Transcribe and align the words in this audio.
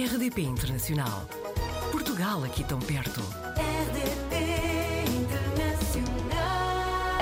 RDP 0.00 0.40
Internacional. 0.40 1.28
Portugal 1.92 2.42
aqui 2.42 2.64
tão 2.64 2.78
perto. 2.78 3.20
RDP 3.20 5.04
Internacional. 5.20 6.40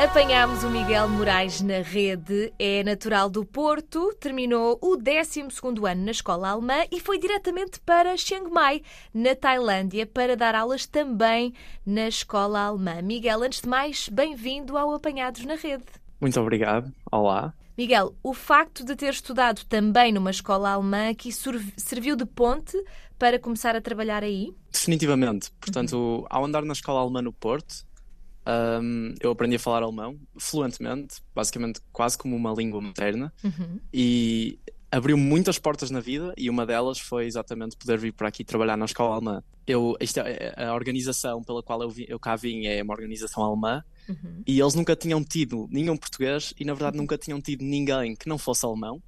Apanhámos 0.04 0.62
o 0.62 0.70
Miguel 0.70 1.08
Moraes 1.08 1.60
na 1.60 1.80
rede, 1.80 2.52
é 2.56 2.84
natural 2.84 3.28
do 3.28 3.44
Porto, 3.44 4.14
terminou 4.20 4.78
o 4.80 4.96
12 4.96 5.40
ano 5.40 6.04
na 6.04 6.12
escola 6.12 6.50
alemã 6.50 6.84
e 6.92 7.00
foi 7.00 7.18
diretamente 7.18 7.80
para 7.80 8.16
Chiang 8.16 8.48
Mai, 8.48 8.80
na 9.12 9.34
Tailândia, 9.34 10.06
para 10.06 10.36
dar 10.36 10.54
aulas 10.54 10.86
também 10.86 11.52
na 11.84 12.06
escola 12.06 12.60
alemã. 12.60 13.02
Miguel, 13.02 13.42
antes 13.42 13.60
de 13.60 13.68
mais, 13.68 14.08
bem-vindo 14.08 14.78
ao 14.78 14.94
Apanhados 14.94 15.44
na 15.44 15.56
Rede. 15.56 15.82
Muito 16.20 16.40
obrigado. 16.40 16.92
Olá. 17.10 17.52
Miguel, 17.78 18.12
o 18.24 18.34
facto 18.34 18.84
de 18.84 18.96
ter 18.96 19.10
estudado 19.12 19.64
também 19.66 20.12
numa 20.12 20.32
escola 20.32 20.70
alemã 20.70 21.10
aqui 21.10 21.30
sur- 21.30 21.62
serviu 21.76 22.16
de 22.16 22.26
ponte 22.26 22.76
para 23.16 23.38
começar 23.38 23.76
a 23.76 23.80
trabalhar 23.80 24.24
aí? 24.24 24.52
Definitivamente. 24.72 25.52
Portanto, 25.60 26.26
ao 26.28 26.44
andar 26.44 26.64
na 26.64 26.72
escola 26.72 27.00
alemã 27.00 27.22
no 27.22 27.32
Porto, 27.32 27.86
hum, 28.82 29.14
eu 29.20 29.30
aprendi 29.30 29.54
a 29.54 29.58
falar 29.60 29.84
alemão 29.84 30.18
fluentemente, 30.36 31.22
basicamente 31.32 31.80
quase 31.92 32.18
como 32.18 32.34
uma 32.34 32.52
língua 32.52 32.80
materna, 32.80 33.32
e 33.94 34.58
abriu 34.90 35.16
muitas 35.16 35.56
portas 35.56 35.88
na 35.88 36.00
vida 36.00 36.34
e 36.36 36.50
uma 36.50 36.66
delas 36.66 36.98
foi 36.98 37.26
exatamente 37.26 37.76
poder 37.76 37.96
vir 37.96 38.12
para 38.12 38.26
aqui 38.26 38.42
trabalhar 38.42 38.76
na 38.76 38.86
escola 38.86 39.14
alemã. 39.14 39.40
Eu, 39.64 39.96
isto 40.00 40.18
é, 40.18 40.52
a 40.56 40.74
organização 40.74 41.44
pela 41.44 41.62
qual 41.62 41.80
eu, 41.82 41.90
vi, 41.90 42.06
eu 42.08 42.18
cá 42.18 42.34
vim 42.34 42.66
é 42.66 42.82
uma 42.82 42.94
organização 42.94 43.44
alemã 43.44 43.84
e 44.46 44.60
eles 44.60 44.74
nunca 44.74 44.96
tinham 44.96 45.22
tido 45.22 45.68
nenhum 45.70 45.96
português 45.96 46.54
e 46.58 46.64
na 46.64 46.74
verdade 46.74 46.96
nunca 46.96 47.18
tinham 47.18 47.40
tido 47.40 47.64
ninguém 47.64 48.14
que 48.14 48.28
não 48.28 48.38
fosse 48.38 48.64
alemão. 48.64 49.02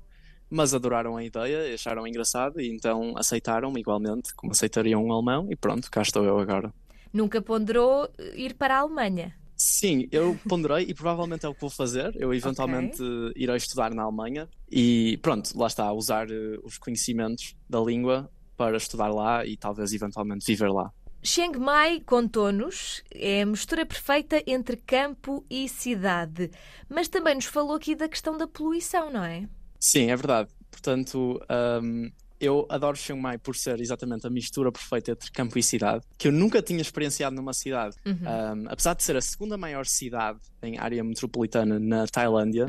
Mas 0.52 0.74
adoraram 0.74 1.16
a 1.16 1.22
ideia, 1.22 1.72
acharam 1.72 2.06
engraçado 2.06 2.60
e 2.60 2.68
então 2.68 3.16
aceitaram 3.16 3.72
igualmente, 3.78 4.34
como 4.34 4.50
aceitariam 4.50 5.04
um 5.04 5.12
alemão, 5.12 5.46
e 5.48 5.54
pronto, 5.54 5.88
cá 5.88 6.02
estou 6.02 6.24
eu 6.24 6.40
agora. 6.40 6.74
Nunca 7.12 7.40
ponderou 7.40 8.08
ir 8.34 8.54
para 8.54 8.76
a 8.76 8.80
Alemanha? 8.80 9.32
Sim, 9.56 10.08
eu 10.10 10.38
ponderei 10.48 10.86
e 10.88 10.94
provavelmente 10.94 11.44
é 11.44 11.48
o 11.48 11.54
que 11.54 11.60
vou 11.60 11.68
fazer. 11.68 12.16
Eu 12.16 12.32
eventualmente 12.32 13.02
irei 13.36 13.56
estudar 13.56 13.92
na 13.94 14.04
Alemanha 14.04 14.48
e 14.70 15.18
pronto, 15.22 15.50
lá 15.56 15.66
está, 15.66 15.92
usar 15.92 16.30
eh, 16.30 16.58
os 16.64 16.78
conhecimentos 16.78 17.54
da 17.68 17.78
língua 17.78 18.30
para 18.56 18.76
estudar 18.76 19.08
lá 19.08 19.44
e 19.44 19.56
talvez 19.56 19.92
eventualmente 19.92 20.46
viver 20.46 20.70
lá. 20.70 20.90
Chiang 21.22 21.58
Mai 21.58 22.00
contou-nos 22.00 23.02
é 23.10 23.42
a 23.42 23.46
mistura 23.46 23.84
perfeita 23.84 24.42
entre 24.46 24.76
campo 24.76 25.44
e 25.50 25.68
cidade, 25.68 26.50
mas 26.88 27.08
também 27.08 27.34
nos 27.34 27.44
falou 27.44 27.76
aqui 27.76 27.94
da 27.94 28.08
questão 28.08 28.38
da 28.38 28.46
poluição, 28.46 29.12
não 29.12 29.22
é? 29.22 29.46
Sim, 29.78 30.10
é 30.10 30.16
verdade. 30.16 30.50
Portanto, 30.70 31.38
hum, 31.82 32.10
eu 32.40 32.66
adoro 32.70 32.96
Chiang 32.96 33.20
Mai 33.20 33.36
por 33.36 33.54
ser 33.54 33.80
exatamente 33.80 34.26
a 34.26 34.30
mistura 34.30 34.72
perfeita 34.72 35.10
entre 35.10 35.30
campo 35.30 35.58
e 35.58 35.62
cidade, 35.62 36.06
que 36.16 36.28
eu 36.28 36.32
nunca 36.32 36.62
tinha 36.62 36.80
experienciado 36.80 37.36
numa 37.36 37.52
cidade. 37.52 37.96
Hum, 38.06 38.64
apesar 38.68 38.94
de 38.94 39.02
ser 39.02 39.16
a 39.16 39.20
segunda 39.20 39.58
maior 39.58 39.84
cidade 39.84 40.40
em 40.62 40.78
área 40.78 41.04
metropolitana 41.04 41.78
na 41.78 42.06
Tailândia, 42.06 42.66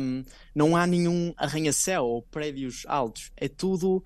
hum, 0.00 0.24
não 0.54 0.74
há 0.74 0.86
nenhum 0.86 1.34
arranha-céu 1.36 2.04
ou 2.04 2.22
prédios 2.22 2.84
altos. 2.86 3.30
É 3.36 3.46
tudo 3.46 4.02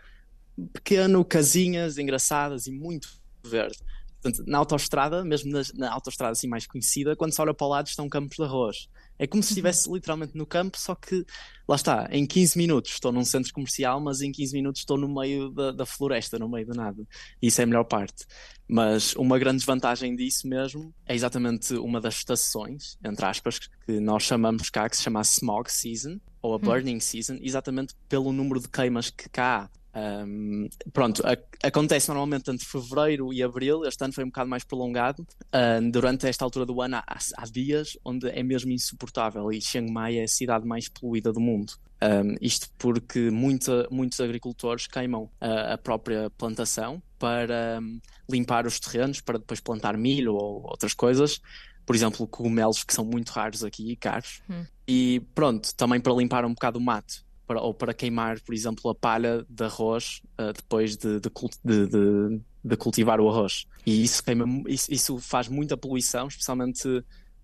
pequeno, 0.73 1.25
casinhas 1.25 1.97
engraçadas 1.97 2.67
e 2.67 2.73
muito 2.73 3.20
verde. 3.49 3.79
Portanto, 4.23 4.45
na 4.47 4.59
autoestrada, 4.59 5.25
mesmo 5.25 5.51
na, 5.51 5.63
na 5.75 5.93
autoestrada 5.93 6.33
assim 6.33 6.47
mais 6.47 6.67
conhecida, 6.67 7.17
quando 7.17 7.33
se 7.33 7.41
olha 7.41 7.55
para 7.55 7.67
o 7.67 7.71
lado 7.71 7.87
estão 7.87 8.09
campos 8.09 8.37
de 8.37 8.45
arroz. 8.45 8.89
É 9.19 9.27
como 9.27 9.43
se 9.43 9.51
estivesse 9.51 9.91
literalmente 9.91 10.37
no 10.37 10.47
campo, 10.47 10.79
só 10.79 10.95
que 10.95 11.25
lá 11.67 11.77
está, 11.77 12.09
em 12.11 12.27
15 12.27 12.57
minutos 12.57 12.93
estou 12.93 13.13
num 13.13 13.25
centro 13.25 13.53
comercial, 13.53 14.01
mas 14.01 14.21
em 14.21 14.31
15 14.31 14.55
minutos 14.55 14.81
estou 14.81 14.99
no 14.99 15.09
meio 15.09 15.51
da, 15.51 15.73
da 15.73 15.87
floresta, 15.87 16.39
no 16.39 16.49
meio 16.49 16.67
do 16.67 16.75
nada. 16.75 17.07
Isso 17.41 17.61
é 17.61 17.65
a 17.65 17.67
melhor 17.67 17.85
parte. 17.85 18.27
Mas 18.69 19.15
uma 19.17 19.39
grande 19.39 19.59
desvantagem 19.59 20.15
disso 20.15 20.47
mesmo 20.47 20.95
é 21.07 21.15
exatamente 21.15 21.75
uma 21.75 22.01
das 22.01 22.17
estações, 22.17 22.99
entre 23.05 23.25
aspas, 23.25 23.59
que 23.59 24.01
nós 24.01 24.23
chamamos 24.23 24.69
cá, 24.71 24.89
que 24.89 24.97
se 24.97 25.03
chama 25.03 25.21
a 25.21 25.23
smog 25.23 25.71
season, 25.71 26.21
ou 26.43 26.55
a 26.55 26.59
burning 26.59 27.01
season, 27.01 27.39
exatamente 27.41 27.95
pelo 28.09 28.33
número 28.33 28.61
de 28.61 28.69
queimas 28.69 29.11
que 29.11 29.29
cá 29.29 29.65
há. 29.65 29.80
Um, 29.95 30.69
pronto, 30.93 31.23
a- 31.27 31.67
acontece 31.67 32.09
normalmente 32.09 32.51
entre 32.51 32.65
fevereiro 32.67 33.33
e 33.33 33.43
abril. 33.43 33.85
Este 33.85 34.03
ano 34.05 34.13
foi 34.13 34.25
um 34.25 34.29
bocado 34.29 34.49
mais 34.49 34.65
prolongado. 34.65 35.27
Um, 35.53 35.91
durante 35.91 36.27
esta 36.27 36.45
altura 36.45 36.65
do 36.67 36.81
ano, 36.81 36.97
há, 36.97 37.19
há 37.37 37.45
dias 37.47 37.99
onde 38.05 38.29
é 38.29 38.43
mesmo 38.43 38.71
insuportável. 38.71 39.51
E 39.53 39.61
Chiang 39.61 39.91
Mai 39.91 40.19
é 40.19 40.25
a 40.25 40.29
cidade 40.29 40.67
mais 40.67 40.89
poluída 40.89 41.33
do 41.33 41.41
mundo. 41.41 41.73
Um, 42.03 42.35
isto 42.41 42.69
porque 42.79 43.31
muita- 43.31 43.87
muitos 43.91 44.21
agricultores 44.21 44.87
queimam 44.87 45.31
a, 45.41 45.75
a 45.75 45.79
própria 45.79 46.31
plantação 46.31 47.03
para 47.19 47.79
um, 47.83 48.01
limpar 48.31 48.67
os 48.67 48.81
terrenos, 48.81 49.21
para 49.21 49.39
depois 49.39 49.61
plantar 49.61 49.97
milho 49.99 50.35
ou 50.35 50.63
outras 50.63 50.95
coisas. 50.95 51.41
Por 51.85 51.95
exemplo, 51.97 52.27
cogumelos 52.27 52.85
que 52.85 52.95
são 52.95 53.05
muito 53.05 53.31
raros 53.31 53.65
aqui 53.65 53.91
e 53.91 53.97
caros. 53.97 54.41
E 54.87 55.21
pronto, 55.35 55.75
também 55.75 56.01
para 56.01 56.13
limpar 56.15 56.45
um 56.45 56.55
bocado 56.55 56.79
o 56.79 56.83
mato 56.83 57.25
para- 57.51 57.61
ou 57.63 57.75
para 57.75 57.93
queimar, 57.93 58.41
por 58.43 58.55
exemplo, 58.55 58.89
a 58.89 58.95
palha 58.95 59.45
de 59.49 59.65
arroz 59.65 60.23
ah, 60.39 60.53
depois 60.53 60.97
de, 60.97 61.19
de 61.19 61.29
de- 61.65 62.41
de- 62.63 62.77
cultivar 62.77 63.21
o 63.21 63.29
arroz. 63.29 63.67
E 63.85 64.05
isso, 64.05 64.23
queima, 64.23 64.45
isso, 64.69 64.93
isso 64.93 65.19
faz 65.19 65.49
muita 65.49 65.77
poluição, 65.77 66.29
especialmente 66.29 66.85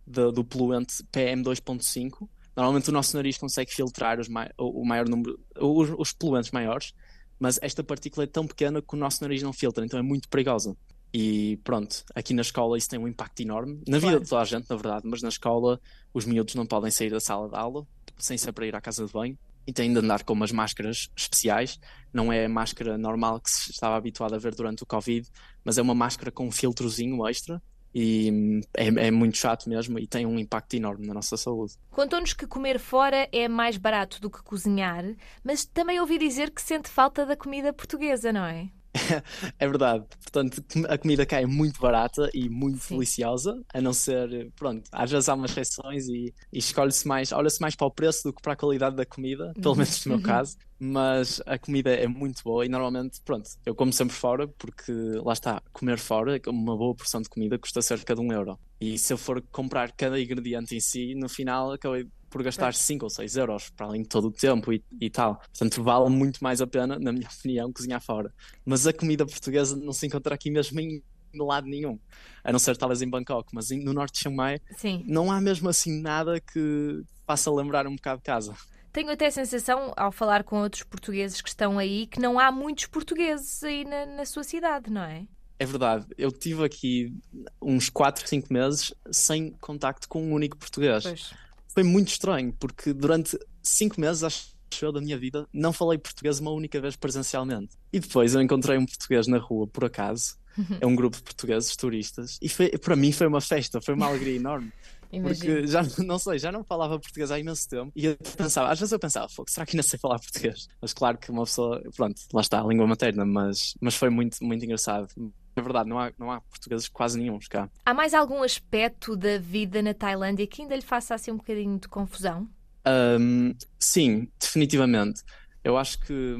do, 0.07 0.31
do 0.31 0.45
poluente 0.45 1.03
PM2.5. 1.13 2.29
Normalmente 2.57 2.89
o 2.89 2.93
nosso 2.93 3.17
nariz 3.17 3.37
consegue 3.37 3.75
filtrar 3.75 4.21
os 4.21 4.29
o 4.59 4.85
maior 4.85 5.09
número, 5.09 5.39
os, 5.61 5.91
os 5.99 6.13
poluentes 6.13 6.53
maiores, 6.53 6.93
mas 7.39 7.59
esta 7.61 7.83
partícula 7.83 8.23
é 8.25 8.27
tão 8.29 8.47
pequena 8.47 8.81
que 8.81 8.95
o 8.95 8.97
nosso 8.99 9.23
nariz 9.23 9.43
não 9.43 9.53
filtra, 9.53 9.85
então 9.85 9.99
é 9.99 10.03
muito 10.03 10.29
perigosa. 10.29 10.77
E 11.13 11.59
pronto, 11.65 12.05
aqui 12.15 12.33
na 12.33 12.43
escola 12.43 12.79
isso 12.79 12.89
tem 12.89 12.99
um 12.99 13.09
impacto 13.09 13.41
enorme. 13.41 13.81
Na 13.89 13.99
vida 13.99 14.13
Claro. 14.13 14.21
de 14.25 14.29
toda 14.31 14.43
a 14.43 14.45
gente, 14.45 14.71
na 14.71 14.77
verdade, 14.77 15.03
mas 15.07 15.21
na 15.23 15.29
escola 15.31 15.81
os 16.15 16.25
miúdos 16.25 16.55
não 16.55 16.65
podem 16.67 16.91
sair 16.93 17.11
da 17.11 17.19
sala 17.21 17.49
de 17.49 17.57
aula 17.57 17.85
sem 18.19 18.39
ser 18.39 18.53
para 18.53 18.67
ir 18.67 18.75
à 18.77 18.81
casa 18.81 19.05
de 19.05 19.13
banho 19.13 19.37
e 19.67 19.73
têm 19.73 19.93
de 19.93 19.99
andar 19.99 20.23
com 20.23 20.33
umas 20.33 20.53
máscaras 20.53 21.11
especiais. 21.17 21.79
Não 22.13 22.33
é 22.33 22.47
a 22.47 22.49
máscara 22.49 22.97
normal 22.97 23.41
que 23.41 23.51
se 23.51 23.71
estava 23.71 23.97
habituado 23.97 24.35
a 24.35 24.39
ver 24.39 24.55
durante 24.55 24.83
o 24.83 24.87
Covid, 24.87 25.29
mas 25.65 25.79
é 25.79 25.83
uma 25.83 25.95
máscara 25.95 26.31
com 26.31 26.47
um 26.47 26.53
filtrozinho 26.53 27.27
extra 27.27 27.61
e 27.99 28.31
hum, 28.31 28.61
é, 28.77 29.07
é 29.07 29.11
muito 29.11 29.39
chato 29.39 29.71
mesmo 29.71 29.99
e 29.99 30.07
tem 30.07 30.27
um 30.27 30.39
impacto 30.39 30.75
enorme 30.75 31.07
na 31.07 31.15
nossa 31.15 31.37
saúde. 31.37 31.75
Contou-nos 31.91 32.35
que 32.35 32.47
comer 32.47 32.79
fora 32.79 33.27
é 33.33 33.49
mais 33.49 33.79
barato 33.79 34.21
do 34.21 34.31
que 34.31 34.43
cozinhar, 34.43 35.03
mas 35.43 35.65
também 35.65 35.99
ouvi 35.99 36.19
dizer 36.19 36.51
que 36.51 36.61
sente 36.61 36.91
falta 36.91 37.25
da 37.25 37.35
comida 37.35 37.73
portuguesa, 37.73 38.31
não 38.33 38.45
é? 38.45 38.69
É 39.59 39.67
verdade. 39.67 40.05
Portanto, 40.23 40.63
a 40.89 40.99
comida 40.99 41.27
cá 41.27 41.41
é 41.41 41.47
muito 41.47 41.81
barata 41.81 42.31
e 42.35 42.49
muito 42.49 42.79
Sim. 42.81 42.95
deliciosa, 42.95 43.63
a 43.73 43.81
não 43.81 43.93
ser, 43.93 44.51
pronto, 44.57 44.89
às 44.93 45.11
vezes 45.11 45.29
há 45.29 45.35
umas 45.35 45.57
exceções 45.57 46.09
e, 46.09 46.35
e 46.53 46.59
escolhe-se 46.59 47.07
mais, 47.07 47.33
olha-se 47.33 47.61
mais 47.61 47.75
para 47.75 47.87
o 47.87 47.91
preço 47.91 48.25
do 48.25 48.33
que 48.33 48.43
para 48.43 48.53
a 48.53 48.57
qualidade 48.57 48.97
da 48.97 49.07
comida, 49.07 49.53
pelo 49.61 49.75
menos 49.75 50.05
no 50.05 50.13
meu 50.17 50.23
caso. 50.23 50.57
Mas 50.79 51.41
a 51.47 51.59
comida 51.59 51.91
é 51.91 52.07
muito 52.07 52.43
boa 52.43 52.67
e 52.67 52.69
normalmente, 52.69 53.21
pronto, 53.25 53.49
eu 53.65 53.75
como 53.75 53.93
sempre 53.93 54.15
fora, 54.15 54.47
porque 54.47 54.93
lá 55.25 55.33
está, 55.33 55.63
comer 55.73 55.99
fora, 55.99 56.39
uma 56.49 56.77
boa 56.77 56.95
porção 56.95 57.23
de 57.23 57.31
comida 57.31 57.59
custa 57.59 57.81
cerca 57.81 58.15
de 58.15 58.21
um 58.21 58.31
euro. 58.31 58.59
E 58.79 58.99
se 58.99 59.11
eu 59.11 59.17
for 59.17 59.43
comprar 59.51 59.93
cada 59.93 60.21
ingrediente 60.21 60.77
em 60.77 60.81
si, 60.81 61.15
no 61.15 61.31
final 61.31 61.73
acabei 61.73 62.07
por 62.31 62.43
gastar 62.43 62.75
5 62.75 63.05
ou 63.05 63.11
6 63.11 63.37
euros, 63.37 63.71
para 63.71 63.87
além 63.87 64.03
de 64.03 64.09
todo 64.09 64.29
o 64.29 64.33
tempo 64.33 64.73
e, 64.73 64.85
e 65.01 65.11
tal. 65.11 65.37
Portanto, 65.37 65.83
vale 65.83 66.11
muito 66.11 66.43
mais 66.43 66.61
a 66.61 66.67
pena, 66.67 66.99
na 66.99 67.13
minha 67.13 67.29
opinião, 67.39 67.73
cozinhar 67.73 68.01
fora. 68.01 68.33
Mas 68.65 68.87
a 68.87 68.93
comida 68.93 69.25
portuguesa 69.25 69.77
não 69.77 69.93
se 69.93 70.07
encontra 70.07 70.35
aqui 70.35 70.51
mesmo 70.51 70.81
em 70.81 71.03
lado 71.35 71.67
nenhum. 71.67 71.99
A 72.43 72.53
não 72.53 72.59
ser 72.59 72.77
talvez 72.77 73.03
em 73.03 73.11
Bangkok, 73.11 73.55
mas 73.55 73.71
no 73.71 73.93
norte 73.93 74.15
de 74.15 74.21
Chiang 74.21 74.37
Mai 74.37 74.61
Sim. 74.77 75.05
não 75.07 75.31
há 75.31 75.41
mesmo 75.41 75.69
assim 75.69 76.01
nada 76.01 76.41
que 76.41 77.03
faça 77.27 77.51
lembrar 77.51 77.87
um 77.87 77.97
bocado 77.97 78.19
de 78.19 78.25
casa. 78.25 78.55
Tenho 78.93 79.11
até 79.11 79.27
a 79.27 79.31
sensação, 79.31 79.93
ao 79.95 80.11
falar 80.11 80.43
com 80.43 80.63
outros 80.63 80.83
portugueses 80.83 81.43
que 81.43 81.49
estão 81.51 81.79
aí, 81.79 82.07
que 82.07 82.19
não 82.19 82.39
há 82.39 82.51
muitos 82.51 82.87
portugueses 82.87 83.63
aí 83.63 83.85
na, 83.85 84.07
na 84.07 84.25
sua 84.25 84.43
cidade, 84.43 84.91
não 84.91 85.03
é? 85.03 85.27
É 85.59 85.67
verdade, 85.67 86.07
eu 86.17 86.31
tive 86.31 86.65
aqui 86.65 87.15
uns 87.61 87.89
4, 87.91 88.27
5 88.27 88.53
meses 88.53 88.95
sem 89.11 89.53
contacto 89.53 90.09
com 90.09 90.23
um 90.23 90.33
único 90.33 90.57
português. 90.57 91.03
Pois. 91.03 91.35
Foi 91.77 91.83
muito 91.83 92.09
estranho, 92.09 92.55
porque 92.59 92.95
durante 92.95 93.39
5 93.63 94.01
meses, 94.01 94.23
acho 94.23 94.47
eu, 94.81 94.91
da 94.91 94.99
minha 94.99 95.19
vida, 95.19 95.47
não 95.53 95.75
falei 95.75 95.99
português 95.99 96.41
uma 96.41 96.51
única 96.51 96.81
vez 96.81 96.97
presencialmente. 96.97 97.77
E 97.93 98.01
depois 98.01 98.35
eu 98.35 98.41
encontrei 98.41 98.79
um 98.79 98.87
português 98.87 99.27
na 99.27 99.37
rua, 99.37 99.67
por 99.67 99.85
acaso. 99.85 100.39
É 100.81 100.87
um 100.87 100.97
grupo 100.97 101.19
de 101.19 101.23
portugueses 101.23 101.77
turistas. 101.77 102.39
E 102.41 102.49
foi, 102.49 102.71
para 102.71 102.97
mim 102.97 103.13
foi 103.13 103.27
uma 103.27 103.43
festa, 103.43 103.79
foi 103.79 103.93
uma 103.93 104.07
alegria 104.07 104.37
enorme. 104.37 104.73
Porque 105.23 105.67
já 105.67 105.83
não 105.99 106.19
sei, 106.19 106.39
já 106.39 106.51
não 106.51 106.65
falava 106.65 106.99
português 106.99 107.31
há 107.31 107.39
imenso 107.39 107.69
tempo 107.69 107.93
e 107.95 108.07
eu 108.07 108.17
pensava, 108.17 108.71
às 108.73 108.79
vezes 108.81 108.93
eu 108.93 108.99
pensava, 108.99 109.29
"Fogo, 109.29 109.51
será 109.51 109.65
que 109.67 109.77
ainda 109.77 109.87
sei 109.87 109.99
falar 109.99 110.19
português? 110.19 110.67
Mas 110.81 110.95
claro 110.95 111.17
que 111.19 111.31
uma 111.31 111.45
pessoa, 111.45 111.83
pronto, 111.95 112.21
lá 112.33 112.41
está, 112.41 112.61
a 112.61 112.67
língua 112.67 112.87
materna, 112.87 113.25
mas, 113.25 113.75
mas 113.81 113.95
foi 113.95 114.09
muito, 114.09 114.43
muito 114.43 114.65
engraçado. 114.65 115.09
É 115.57 115.63
verdade, 115.63 115.89
não 115.89 115.99
há, 115.99 116.13
não 116.19 116.31
há 116.31 116.41
portugueses 116.43 116.87
quase 116.87 117.19
nenhum 117.19 117.39
cá. 117.49 117.71
Há 117.85 117.95
mais 117.95 118.13
algum 118.13 118.43
aspecto 118.43 119.17
da 119.17 119.39
vida 119.39 119.81
na 119.81 119.95
Tailândia 119.95 120.47
que 120.47 120.61
ainda 120.61 120.77
lhe 120.77 120.83
faça 120.83 121.15
assim 121.15 121.31
um 121.31 121.39
bocadinho 121.39 121.81
de 121.81 121.89
confusão? 121.89 122.47
Ahm, 122.85 123.53
sim, 123.81 124.29
definitivamente. 124.39 125.23
Eu 125.65 125.79
acho 125.79 125.99
que 126.01 126.37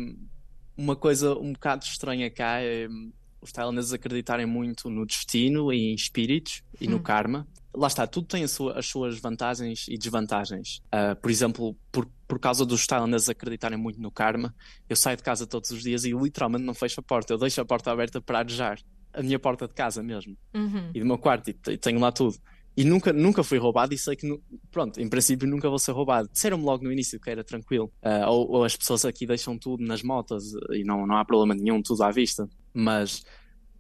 uma 0.77 0.95
coisa 0.95 1.35
um 1.35 1.55
bocado 1.55 1.85
estranha 1.85 2.31
cá 2.31 2.61
é 2.61 2.87
hum, 2.89 3.11
os 3.41 3.51
tailandeses 3.51 3.93
acreditarem 3.93 4.45
muito 4.45 4.91
no 4.91 5.07
destino 5.07 5.73
e 5.73 5.93
em 5.93 5.95
espíritos 5.95 6.63
e 6.79 6.87
no 6.87 7.01
karma. 7.01 7.49
Lá 7.75 7.87
está, 7.89 8.07
tudo 8.07 8.27
tem 8.27 8.47
sua- 8.47 8.79
as 8.79 8.87
suas 8.87 9.19
vantagens 9.19 9.87
e 9.89 9.97
desvantagens. 9.99 10.81
Ah, 10.93 11.15
por 11.15 11.31
exemplo, 11.31 11.77
por, 11.91 12.07
por 12.29 12.39
causa 12.39 12.65
dos 12.67 12.87
tailandeses 12.87 13.29
acreditarem 13.29 13.79
muito 13.79 14.01
no 14.01 14.11
karma, 14.11 14.55
eu 14.89 14.97
saio 14.97 15.17
de 15.17 15.23
casa 15.23 15.47
todos 15.47 15.71
os 15.71 15.83
dias 15.83 16.05
e 16.05 16.13
literalmente 16.13 16.65
não 16.65 16.75
fecho 16.75 17.01
a 17.01 17.03
porta. 17.03 17.33
Eu 17.33 17.39
deixo 17.39 17.61
a 17.61 17.65
porta 17.65 17.91
aberta 17.91 18.21
para 18.21 18.39
arejar. 18.41 18.79
A 19.17 19.23
minha 19.23 19.39
porta 19.39 19.67
de 19.67 19.75
casa 19.75 20.03
mesmo. 20.03 20.37
Uhum. 20.55 20.91
E 20.95 21.01
do 21.01 21.07
meu 21.07 21.19
quarto, 21.19 21.49
e 21.51 21.53
te- 21.55 21.77
tenho 21.79 21.99
lá 21.99 22.13
tudo. 22.13 22.37
E 22.77 22.85
nunca, 22.85 23.11
nunca 23.13 23.43
fui 23.43 23.57
roubado 23.57 23.95
e 23.95 23.99
sei 23.99 24.15
que, 24.15 24.29
pronto, 24.71 25.01
em 25.01 25.09
princípio 25.09 25.49
nunca 25.49 25.67
vou 25.69 25.79
ser 25.79 25.93
roubado. 25.93 26.29
Disseram-me 26.31 26.63
logo 26.65 26.85
no 26.85 26.93
início 26.93 27.19
que 27.19 27.31
era 27.31 27.43
tranquilo. 27.43 27.91
Ah, 28.03 28.29
ou, 28.31 28.51
ou 28.51 28.65
as 28.65 28.77
pessoas 28.77 29.05
aqui 29.07 29.27
deixam 29.27 29.57
tudo 29.59 29.83
nas 29.83 30.03
motas 30.03 30.45
e 30.73 30.85
não, 30.85 31.07
não 31.07 31.17
há 31.17 31.25
problema 31.25 31.55
nenhum, 31.55 31.81
tudo 31.83 32.03
à 32.03 32.11
vista. 32.11 32.47
Mas 32.75 33.25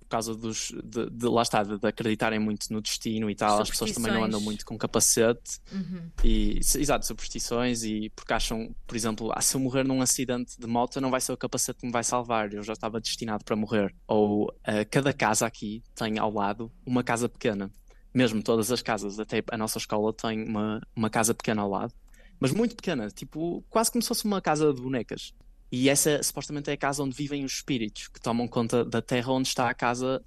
por 0.06 0.10
causa 0.10 0.34
dos, 0.34 0.72
de, 0.84 1.10
de- 1.10 1.26
lá 1.26 1.42
está, 1.42 1.62
de, 1.62 1.78
de 1.78 1.86
acreditarem 1.86 2.38
muito 2.38 2.72
no 2.72 2.80
destino 2.80 3.28
e 3.28 3.34
tal, 3.34 3.60
as 3.60 3.70
pessoas 3.70 3.90
também 3.92 4.12
não 4.12 4.24
andam 4.24 4.40
muito 4.40 4.64
com 4.64 4.78
capacete. 4.78 5.58
Uhum. 5.72 6.10
E, 6.24 6.58
exato, 6.58 7.04
superstições 7.04 7.82
e 7.82 8.08
porque 8.14 8.32
acham, 8.32 8.74
por 8.86 8.96
exemplo, 8.96 9.30
ah, 9.34 9.40
se 9.40 9.56
eu 9.56 9.60
morrer 9.60 9.84
num 9.84 10.00
acidente 10.00 10.58
de 10.58 10.66
moto 10.66 11.00
não 11.00 11.10
vai 11.10 11.20
ser 11.20 11.32
o 11.32 11.36
capacete 11.36 11.80
que 11.80 11.86
me 11.86 11.92
vai 11.92 12.04
salvar, 12.04 12.52
eu 12.52 12.62
já 12.62 12.72
estava 12.72 13.00
destinado 13.00 13.44
para 13.44 13.56
morrer. 13.56 13.94
Ou 14.06 14.54
ah, 14.64 14.84
cada 14.84 15.12
casa 15.12 15.44
aqui 15.46 15.82
tem 15.94 16.18
ao 16.18 16.32
lado 16.32 16.70
uma 16.86 17.02
casa 17.02 17.28
pequena. 17.28 17.70
Mesmo 18.14 18.42
todas 18.42 18.70
as 18.72 18.80
casas, 18.80 19.18
até 19.18 19.42
a 19.50 19.58
nossa 19.58 19.76
escola 19.78 20.12
tem 20.12 20.42
uma, 20.48 20.80
uma 20.94 21.10
casa 21.10 21.34
pequena 21.34 21.60
ao 21.60 21.68
lado, 21.68 21.92
mas 22.40 22.50
muito 22.50 22.74
pequena, 22.74 23.08
tipo, 23.08 23.62
quase 23.68 23.90
como 23.92 24.00
se 24.00 24.08
fosse 24.08 24.24
uma 24.24 24.40
casa 24.40 24.72
de 24.72 24.80
bonecas. 24.80 25.34
E 25.70 25.88
essa 25.88 26.22
supostamente 26.22 26.70
é 26.70 26.74
a 26.74 26.76
casa 26.76 27.02
onde 27.02 27.16
vivem 27.16 27.44
os 27.44 27.54
espíritos 27.54 28.08
que 28.08 28.20
tomam 28.20 28.46
conta 28.46 28.84
da 28.84 29.02
terra 29.02 29.32
onde 29.32 29.48
está 29.48 29.68
a 29.68 29.74
casa, 29.74 30.22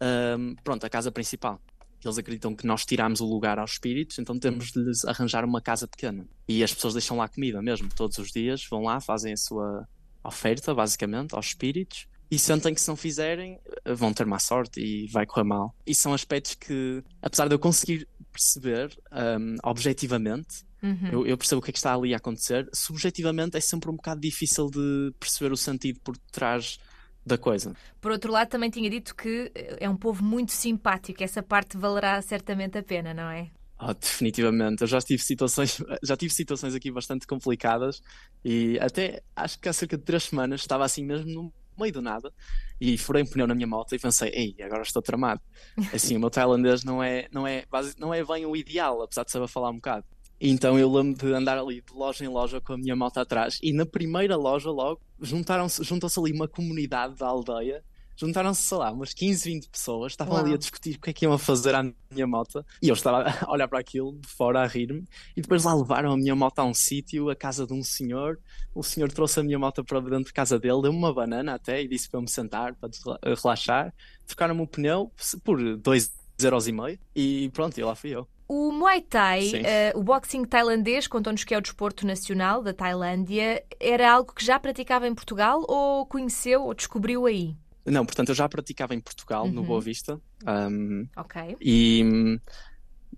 ahm, 0.00 0.54
pronto, 0.64 0.84
a 0.84 0.90
casa 0.90 1.12
principal. 1.12 1.60
Eles 2.04 2.18
acreditam 2.18 2.54
que 2.54 2.66
nós 2.66 2.84
tiramos 2.84 3.20
o 3.20 3.26
lugar 3.26 3.58
aos 3.58 3.72
espíritos, 3.72 4.18
então 4.18 4.38
temos 4.38 4.72
de 4.72 4.80
lhes 4.80 5.04
arranjar 5.04 5.44
uma 5.44 5.60
casa 5.60 5.86
pequena. 5.86 6.26
E 6.48 6.64
as 6.64 6.74
pessoas 6.74 6.94
deixam 6.94 7.16
lá 7.16 7.28
comida 7.28 7.62
mesmo, 7.62 7.88
todos 7.94 8.18
os 8.18 8.32
dias, 8.32 8.66
vão 8.68 8.82
lá, 8.82 9.00
fazem 9.00 9.32
a 9.32 9.36
sua 9.36 9.86
oferta, 10.24 10.74
basicamente, 10.74 11.34
aos 11.34 11.46
espíritos, 11.46 12.08
e 12.32 12.38
sentem 12.38 12.74
que 12.74 12.80
se 12.80 12.88
não 12.88 12.96
fizerem, 12.96 13.60
vão 13.94 14.12
ter 14.12 14.24
má 14.24 14.38
sorte 14.38 14.80
e 14.80 15.06
vai 15.08 15.26
correr 15.26 15.44
mal. 15.44 15.74
E 15.86 15.94
são 15.94 16.14
aspectos 16.14 16.54
que, 16.54 17.04
apesar 17.20 17.46
de 17.46 17.54
eu 17.54 17.58
conseguir 17.58 18.08
perceber 18.32 18.96
ahm, 19.10 19.56
objetivamente, 19.62 20.64
Uhum. 20.82 21.08
eu, 21.12 21.26
eu 21.26 21.38
percebo 21.38 21.60
o 21.60 21.62
que 21.62 21.70
é 21.70 21.72
que 21.72 21.78
está 21.78 21.94
ali 21.94 22.12
a 22.12 22.16
acontecer, 22.16 22.68
subjetivamente 22.74 23.56
é 23.56 23.60
sempre 23.60 23.88
um 23.88 23.94
bocado 23.94 24.20
difícil 24.20 24.68
de 24.68 25.14
perceber 25.20 25.52
o 25.52 25.56
sentido 25.56 26.00
por 26.00 26.16
trás 26.32 26.80
da 27.24 27.38
coisa. 27.38 27.72
Por 28.00 28.10
outro 28.10 28.32
lado, 28.32 28.48
também 28.48 28.68
tinha 28.68 28.90
dito 28.90 29.14
que 29.14 29.52
é 29.54 29.88
um 29.88 29.96
povo 29.96 30.24
muito 30.24 30.50
simpático. 30.50 31.22
Essa 31.22 31.40
parte 31.40 31.76
valerá 31.76 32.20
certamente 32.20 32.76
a 32.76 32.82
pena, 32.82 33.14
não 33.14 33.30
é? 33.30 33.48
Ah, 33.78 33.92
definitivamente. 33.92 34.82
Eu 34.82 34.88
já 34.88 35.00
tive 35.00 35.22
situações, 35.22 35.80
já 36.02 36.16
tive 36.16 36.32
situações 36.32 36.74
aqui 36.74 36.90
bastante 36.90 37.26
complicadas 37.26 38.00
e 38.44 38.78
até 38.80 39.22
acho 39.36 39.58
que 39.58 39.68
há 39.68 39.72
cerca 39.72 39.96
de 39.96 40.04
três 40.04 40.24
semanas 40.24 40.60
estava 40.60 40.84
assim 40.84 41.04
mesmo 41.04 41.30
no 41.32 41.52
meio 41.78 41.92
do 41.92 42.02
nada 42.02 42.32
e 42.80 42.98
furei 42.98 43.22
um 43.22 43.26
pneu 43.26 43.46
na 43.46 43.54
minha 43.54 43.66
moto 43.66 43.94
e 43.94 43.98
pensei, 43.98 44.30
ei, 44.30 44.56
agora 44.62 44.82
estou 44.82 45.02
tramado. 45.02 45.40
Assim, 45.92 46.16
o 46.16 46.20
meu 46.20 46.30
tailandês 46.30 46.84
não 46.84 47.02
é, 47.02 47.28
não 47.32 47.46
é, 47.46 47.64
não 47.98 48.12
é 48.12 48.24
bem 48.24 48.46
o 48.46 48.56
ideal, 48.56 49.02
apesar 49.02 49.24
de 49.24 49.30
saber 49.30 49.48
falar 49.48 49.70
um 49.70 49.76
bocado. 49.76 50.04
Então 50.40 50.76
eu 50.76 50.92
lembro 50.92 51.24
de 51.24 51.32
andar 51.32 51.56
ali 51.56 51.80
de 51.80 51.92
loja 51.94 52.24
em 52.24 52.28
loja 52.28 52.60
com 52.60 52.72
a 52.72 52.76
minha 52.76 52.96
moto 52.96 53.18
atrás 53.18 53.60
e 53.62 53.72
na 53.72 53.86
primeira 53.86 54.36
loja 54.36 54.70
logo 54.70 55.00
juntaram-se, 55.20 55.84
juntou-se 55.84 56.18
ali 56.18 56.32
uma 56.32 56.48
comunidade 56.48 57.14
da 57.16 57.28
aldeia 57.28 57.84
Juntaram-se, 58.16 58.62
sei 58.62 58.78
lá, 58.78 58.90
umas 58.90 59.12
15, 59.14 59.48
20 59.48 59.68
pessoas, 59.68 60.12
estavam 60.12 60.36
ali 60.36 60.48
Uau. 60.50 60.54
a 60.54 60.58
discutir 60.58 60.96
o 60.96 61.00
que 61.00 61.10
é 61.10 61.12
que 61.12 61.24
iam 61.24 61.36
fazer 61.38 61.74
à 61.74 61.82
minha 61.82 62.26
moto, 62.26 62.64
e 62.80 62.88
eu 62.88 62.94
estava 62.94 63.24
a 63.46 63.50
olhar 63.50 63.68
para 63.68 63.78
aquilo 63.78 64.12
de 64.20 64.28
fora 64.28 64.60
a 64.60 64.66
rir-me, 64.66 65.04
e 65.36 65.40
depois 65.40 65.64
lá 65.64 65.74
levaram 65.74 66.12
a 66.12 66.16
minha 66.16 66.34
moto 66.34 66.58
a 66.58 66.64
um 66.64 66.74
sítio, 66.74 67.30
a 67.30 67.36
casa 67.36 67.66
de 67.66 67.72
um 67.72 67.82
senhor. 67.82 68.38
O 68.74 68.82
senhor 68.82 69.10
trouxe 69.12 69.40
a 69.40 69.42
minha 69.42 69.58
moto 69.58 69.84
para 69.84 70.00
dentro 70.00 70.24
de 70.24 70.32
casa 70.32 70.58
dele, 70.58 70.82
deu-me 70.82 70.98
uma 70.98 71.12
banana 71.12 71.54
até 71.54 71.82
e 71.82 71.88
disse 71.88 72.08
para 72.08 72.18
eu 72.18 72.22
me 72.22 72.30
sentar, 72.30 72.74
para 72.74 72.88
desla- 72.88 73.18
relaxar. 73.22 73.94
Trocaram-me 74.26 74.62
o 74.62 74.66
pneu 74.66 75.12
por 75.44 75.58
2,5€ 75.58 76.98
e 77.14 77.50
pronto, 77.52 77.78
e 77.78 77.84
lá 77.84 77.94
fui 77.94 78.10
eu. 78.10 78.26
O 78.48 78.70
Muay 78.70 79.00
Thai, 79.00 79.50
eh, 79.64 79.92
o 79.94 80.02
boxing 80.02 80.44
tailandês, 80.44 81.06
contou-nos 81.06 81.42
que 81.42 81.54
é 81.54 81.58
o 81.58 81.60
desporto 81.62 82.06
nacional 82.06 82.62
da 82.62 82.74
Tailândia, 82.74 83.64
era 83.80 84.12
algo 84.12 84.34
que 84.34 84.44
já 84.44 84.60
praticava 84.60 85.08
em 85.08 85.14
Portugal 85.14 85.64
ou 85.66 86.04
conheceu 86.04 86.62
ou 86.64 86.74
descobriu 86.74 87.24
aí? 87.24 87.56
Não, 87.84 88.04
portanto, 88.06 88.28
eu 88.30 88.34
já 88.34 88.48
praticava 88.48 88.94
em 88.94 89.00
Portugal, 89.00 89.48
no 89.50 89.60
Uhum. 89.60 89.66
Boa 89.66 89.80
Vista. 89.80 90.20
um, 90.46 91.06
Ok. 91.16 91.56
E 91.60 92.02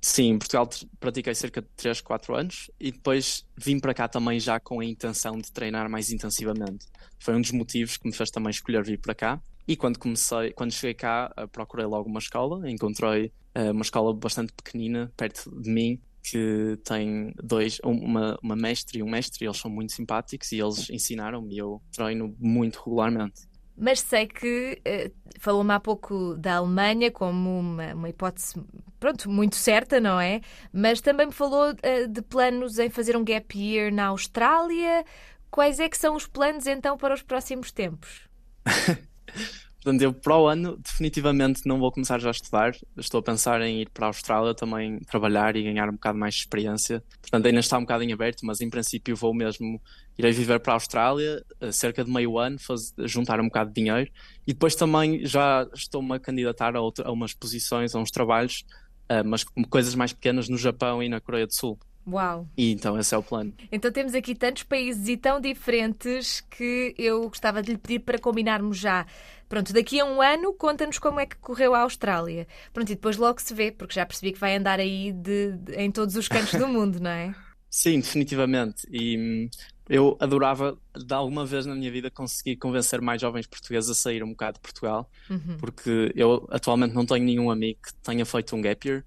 sim, 0.00 0.30
em 0.30 0.38
Portugal 0.38 0.68
pratiquei 0.98 1.34
cerca 1.34 1.62
de 1.62 1.68
3, 1.76 2.00
4 2.00 2.34
anos 2.34 2.70
e 2.80 2.90
depois 2.92 3.44
vim 3.56 3.78
para 3.78 3.94
cá 3.94 4.08
também 4.08 4.38
já 4.40 4.58
com 4.60 4.80
a 4.80 4.84
intenção 4.84 5.38
de 5.38 5.50
treinar 5.52 5.88
mais 5.88 6.10
intensivamente. 6.10 6.86
Foi 7.18 7.34
um 7.34 7.40
dos 7.40 7.52
motivos 7.52 7.96
que 7.96 8.06
me 8.06 8.14
fez 8.14 8.30
também 8.30 8.50
escolher 8.50 8.82
vir 8.84 8.98
para 8.98 9.14
cá. 9.14 9.40
E 9.66 9.76
quando 9.76 9.98
comecei, 9.98 10.52
quando 10.52 10.72
cheguei 10.72 10.92
cá, 10.94 11.32
eh, 11.38 11.46
procurei 11.46 11.86
logo 11.86 12.08
uma 12.08 12.18
escola, 12.18 12.68
encontrei 12.70 13.32
eh, 13.54 13.70
uma 13.70 13.82
escola 13.82 14.12
bastante 14.12 14.52
pequenina 14.52 15.10
perto 15.16 15.50
de 15.60 15.70
mim 15.70 15.98
que 16.22 16.78
tem 16.84 17.32
dois, 17.42 17.78
um- 17.84 17.92
uma, 18.04 18.38
uma 18.42 18.56
mestre 18.56 18.98
e 18.98 19.02
um 19.02 19.08
mestre, 19.08 19.44
e 19.44 19.46
eles 19.46 19.58
são 19.58 19.70
muito 19.70 19.92
simpáticos 19.92 20.50
e 20.52 20.58
eles 20.58 20.88
ensinaram-me 20.90 21.54
e 21.54 21.58
eu 21.58 21.80
treino 21.92 22.34
muito 22.38 22.76
regularmente. 22.84 23.42
Mas 23.76 24.00
sei 24.00 24.26
que 24.26 24.80
eh, 24.84 25.10
falou-me 25.38 25.72
há 25.72 25.80
pouco 25.80 26.36
da 26.36 26.56
Alemanha 26.56 27.10
como 27.10 27.58
uma, 27.58 27.94
uma 27.94 28.08
hipótese, 28.08 28.54
pronto, 29.00 29.28
muito 29.28 29.56
certa, 29.56 30.00
não 30.00 30.20
é? 30.20 30.40
Mas 30.72 31.00
também 31.00 31.26
me 31.26 31.32
falou 31.32 31.74
eh, 31.82 32.06
de 32.06 32.22
planos 32.22 32.78
em 32.78 32.88
fazer 32.88 33.16
um 33.16 33.24
gap 33.24 33.58
year 33.58 33.92
na 33.92 34.06
Austrália. 34.06 35.04
Quais 35.50 35.80
é 35.80 35.88
que 35.88 35.96
são 35.98 36.14
os 36.16 36.26
planos 36.26 36.66
então 36.66 36.96
para 36.96 37.14
os 37.14 37.22
próximos 37.22 37.72
tempos? 37.72 38.28
Portanto, 39.84 40.00
eu 40.00 40.14
para 40.14 40.38
o 40.38 40.46
ano 40.48 40.78
definitivamente 40.78 41.60
não 41.66 41.78
vou 41.78 41.92
começar 41.92 42.18
já 42.18 42.28
a 42.28 42.30
estudar. 42.30 42.74
Estou 42.96 43.18
a 43.20 43.22
pensar 43.22 43.60
em 43.60 43.82
ir 43.82 43.90
para 43.90 44.06
a 44.06 44.08
Austrália 44.08 44.54
também 44.54 44.98
trabalhar 45.00 45.56
e 45.56 45.62
ganhar 45.62 45.90
um 45.90 45.92
bocado 45.92 46.18
mais 46.18 46.34
de 46.34 46.40
experiência. 46.40 47.04
Portanto, 47.20 47.44
ainda 47.46 47.60
está 47.60 47.76
um 47.76 47.82
bocado 47.82 48.02
em 48.02 48.10
aberto, 48.10 48.46
mas 48.46 48.62
em 48.62 48.70
princípio 48.70 49.14
vou 49.14 49.34
mesmo 49.34 49.78
irei 50.16 50.32
viver 50.32 50.58
para 50.60 50.72
a 50.72 50.76
Austrália 50.76 51.44
eh, 51.60 51.70
cerca 51.70 52.02
de 52.02 52.10
meio 52.10 52.38
ano, 52.38 52.58
faz- 52.58 52.94
juntar 53.00 53.38
um 53.40 53.44
bocado 53.44 53.70
de 53.70 53.74
dinheiro 53.82 54.10
e 54.46 54.54
depois 54.54 54.74
também 54.74 55.26
já 55.26 55.68
estou-me 55.74 56.14
a 56.14 56.18
candidatar 56.20 56.74
a, 56.76 56.80
outra- 56.80 57.06
a 57.08 57.12
umas 57.12 57.34
posições, 57.34 57.94
a 57.94 57.98
uns 57.98 58.10
trabalhos, 58.10 58.64
eh, 59.08 59.22
mas 59.22 59.44
coisas 59.68 59.94
mais 59.94 60.14
pequenas 60.14 60.48
no 60.48 60.56
Japão 60.56 61.02
e 61.02 61.08
na 61.10 61.20
Coreia 61.20 61.46
do 61.46 61.52
Sul. 61.54 61.78
Uau! 62.06 62.46
E 62.56 62.70
então 62.72 62.98
esse 62.98 63.14
é 63.14 63.18
o 63.18 63.22
plano. 63.22 63.52
Então 63.72 63.90
temos 63.90 64.14
aqui 64.14 64.34
tantos 64.34 64.62
países 64.62 65.08
e 65.08 65.16
tão 65.16 65.40
diferentes 65.40 66.42
que 66.50 66.94
eu 66.98 67.28
gostava 67.28 67.62
de 67.62 67.72
lhe 67.72 67.78
pedir 67.78 68.00
para 68.00 68.18
combinarmos 68.18 68.76
já. 68.78 69.06
Pronto, 69.48 69.72
daqui 69.72 70.00
a 70.00 70.04
um 70.04 70.20
ano 70.20 70.52
conta-nos 70.54 70.98
como 70.98 71.20
é 71.20 71.26
que 71.26 71.36
correu 71.36 71.74
a 71.74 71.80
Austrália. 71.80 72.46
Pronto, 72.72 72.90
e 72.90 72.94
depois 72.94 73.16
logo 73.16 73.40
se 73.40 73.54
vê, 73.54 73.70
porque 73.70 73.94
já 73.94 74.04
percebi 74.04 74.32
que 74.32 74.38
vai 74.38 74.56
andar 74.56 74.80
aí 74.80 75.12
de- 75.12 75.52
de- 75.52 75.74
em 75.76 75.90
todos 75.90 76.14
os 76.16 76.28
cantos 76.28 76.52
do 76.58 76.66
mundo, 76.68 77.00
não 77.00 77.10
é? 77.10 77.34
Sim, 77.70 78.00
definitivamente. 78.00 78.86
E 78.90 79.16
hum, 79.18 79.48
eu 79.88 80.16
adorava, 80.20 80.78
de 80.96 81.12
alguma 81.14 81.44
vez 81.46 81.66
na 81.66 81.74
minha 81.74 81.90
vida, 81.90 82.10
conseguir 82.10 82.56
convencer 82.56 83.00
mais 83.00 83.20
jovens 83.20 83.46
portugueses 83.46 83.90
a 83.90 83.94
sair 83.94 84.22
um 84.22 84.30
bocado 84.30 84.54
de 84.54 84.60
Portugal, 84.60 85.10
Uhum. 85.30 85.56
porque 85.58 86.12
eu 86.14 86.46
atualmente 86.50 86.94
não 86.94 87.04
tenho 87.06 87.24
nenhum 87.24 87.50
amigo 87.50 87.80
que 87.82 87.94
tenha 88.02 88.24
feito 88.26 88.54
um 88.54 88.60
gap 88.62 88.86
year. 88.88 89.04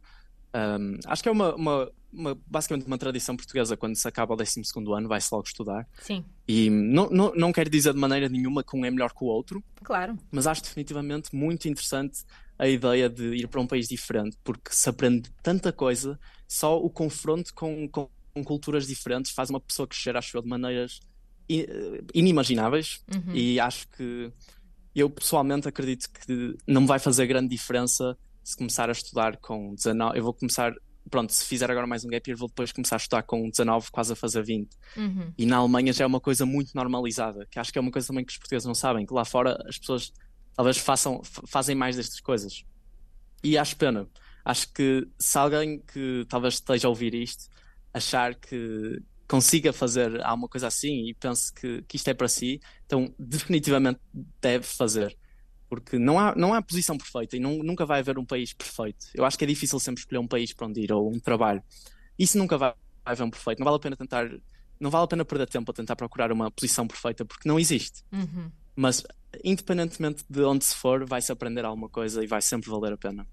Um, 0.56 0.98
acho 1.06 1.22
que 1.24 1.30
é 1.30 1.32
uma, 1.32 1.56
uma- 1.56 1.92
uma- 2.18 2.38
basicamente 2.48 2.88
uma 2.88 2.98
tradição 2.98 3.36
portuguesa, 3.38 3.78
quando 3.78 3.96
se 3.96 4.08
acaba 4.08 4.34
o 4.34 4.38
12º 4.38 4.94
ano, 4.94 5.08
vai-se 5.08 5.30
logo 5.32 5.46
estudar. 5.48 5.88
Sim, 6.02 6.26
E 6.48 6.70
não, 6.70 7.10
não, 7.10 7.34
não 7.36 7.52
quero 7.52 7.70
dizer 7.70 7.94
de 7.94 8.00
maneira 8.00 8.28
nenhuma 8.30 8.64
que 8.64 8.76
um 8.76 8.84
é 8.86 8.92
melhor 8.92 9.14
que 9.14 9.24
o 9.24 9.28
outro, 9.28 9.64
claro. 9.84 10.18
mas 10.32 10.48
acho 10.48 10.64
definitivamente 10.64 11.36
muito 11.36 11.68
interessante 11.68 12.24
a 12.58 12.68
ideia 12.68 13.08
de 13.10 13.36
ir 13.36 13.48
para 13.48 13.62
um 13.62 13.68
país 13.68 13.88
diferente, 13.88 14.38
porque 14.44 14.72
se 14.74 14.90
aprende 14.90 15.30
tanta 15.44 15.72
coisa, 15.72 16.20
só 16.48 16.78
o 16.78 16.90
confronto 16.90 17.54
com, 17.54 17.88
com, 17.90 18.10
com 18.34 18.44
culturas 18.44 18.88
diferentes 18.88 19.32
faz 19.32 19.50
uma 19.50 19.60
pessoa 19.60 19.88
crescer, 19.88 20.16
acho 20.18 20.36
eu, 20.38 20.42
de 20.42 20.48
maneiras 20.50 21.00
i- 21.48 21.68
inimagináveis. 22.14 23.02
Uhum. 23.14 23.34
E 23.36 23.60
acho 23.60 23.88
que 23.90 24.32
eu 24.96 25.10
pessoalmente 25.10 25.68
acredito 25.68 26.10
que 26.10 26.56
não 26.66 26.88
vai 26.88 26.98
fazer 27.00 27.28
grande 27.28 27.50
diferença 27.50 28.18
se 28.44 28.56
começar 28.58 28.90
a 28.90 28.92
estudar 28.94 29.38
com 29.38 29.76
19. 29.76 30.18
Eu 30.18 30.24
vou 30.24 30.34
começar, 30.34 30.74
pronto, 31.10 31.32
se 31.34 31.46
fizer 31.46 31.70
agora 31.70 31.88
mais 31.88 32.04
um 32.06 32.10
gap 32.10 32.30
year, 32.30 32.38
vou 32.38 32.48
depois 32.48 32.72
começar 32.72 32.96
a 32.96 32.98
estudar 32.98 33.24
com 33.24 33.50
19, 33.50 33.90
quase 33.92 34.14
a 34.14 34.16
fazer 34.16 34.44
20. 34.44 34.70
Uhum. 34.96 35.34
E 35.38 35.46
na 35.46 35.58
Alemanha 35.58 35.94
já 35.94 36.04
é 36.04 36.08
uma 36.08 36.20
coisa 36.20 36.46
muito 36.46 36.72
normalizada, 36.76 37.46
que 37.50 37.60
acho 37.60 37.72
que 37.72 37.78
é 37.78 37.82
uma 37.82 37.92
coisa 37.92 38.08
também 38.08 38.24
que 38.26 38.32
os 38.32 38.38
portugueses 38.38 38.66
não 38.66 38.76
sabem, 38.76 39.06
que 39.06 39.14
lá 39.14 39.26
fora 39.26 39.58
as 39.68 39.78
pessoas 39.78 40.12
talvez 40.56 40.78
façam, 40.78 41.22
fa- 41.24 41.44
fazem 41.48 41.76
mais 41.76 41.96
destas 41.96 42.20
coisas. 42.20 42.64
E 43.44 43.58
acho 43.58 43.76
pena. 43.78 44.08
Acho 44.44 44.72
que 44.74 45.08
se 45.20 45.38
alguém 45.38 45.80
que 45.80 46.26
talvez 46.30 46.56
esteja 46.56 46.88
a 46.88 46.90
ouvir 46.90 47.14
isto 47.14 47.48
achar 47.94 48.34
que 48.36 49.02
consiga 49.28 49.74
fazer 49.74 50.22
alguma 50.24 50.48
coisa 50.48 50.68
assim 50.68 51.10
e 51.10 51.14
pense 51.14 51.54
que, 51.54 51.82
que 51.84 51.98
isto 51.98 52.08
é 52.08 52.14
para 52.14 52.28
si, 52.30 52.60
então 52.86 53.14
definitivamente 53.20 54.00
deve 54.42 54.64
fazer. 54.66 55.18
Porque 55.70 55.98
não 56.00 56.18
há, 56.20 56.34
não 56.36 56.54
há 56.54 56.62
posição 56.62 56.98
perfeita 56.98 57.36
e 57.36 57.40
não, 57.40 57.58
nunca 57.58 57.86
vai 57.86 58.00
haver 58.00 58.18
um 58.18 58.26
país 58.26 58.54
perfeito. 58.54 59.08
Eu 59.14 59.26
acho 59.26 59.38
que 59.38 59.44
é 59.44 59.48
difícil 59.48 59.80
sempre 59.80 60.02
escolher 60.02 60.20
um 60.20 60.28
país 60.28 60.54
para 60.54 60.68
onde 60.68 60.82
ir 60.82 60.92
ou 60.92 61.10
um 61.10 61.20
trabalho. 61.20 61.62
Isso 62.18 62.38
nunca 62.38 62.58
vai, 62.58 62.74
vai 63.04 63.14
haver 63.14 63.24
um 63.24 63.30
perfeito. 63.30 63.60
Não 63.60 63.66
vale 63.66 63.78
a 63.78 63.80
pena 63.80 63.96
tentar, 63.96 64.30
não 64.80 64.90
vale 64.90 65.04
a 65.04 65.08
pena 65.08 65.26
perder 65.26 65.50
tempo 65.50 65.70
a 65.72 65.74
tentar 65.74 65.96
procurar 65.96 66.32
uma 66.32 66.50
posição 66.50 66.88
perfeita 66.88 67.26
porque 67.26 67.48
não 67.48 67.60
existe. 67.60 68.04
Uhum. 68.12 68.50
Mas 68.76 69.04
independentemente 69.44 70.24
de 70.30 70.42
onde 70.42 70.64
se 70.64 70.76
for, 70.76 71.06
vai-se 71.06 71.32
aprender 71.32 71.66
alguma 71.66 71.90
coisa 71.90 72.24
e 72.24 72.28
vai 72.28 72.42
sempre 72.42 72.70
valer 72.70 72.94
a 72.94 72.98
pena. 72.98 73.28